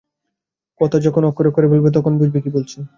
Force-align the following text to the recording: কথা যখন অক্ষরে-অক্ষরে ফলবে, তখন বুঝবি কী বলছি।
কথা 0.81 0.97
যখন 0.99 1.21
অক্ষরে-অক্ষরে 1.25 1.67
ফলবে, 1.71 1.89
তখন 1.91 2.11
বুঝবি 2.17 2.39
কী 2.41 2.49
বলছি। 2.49 2.77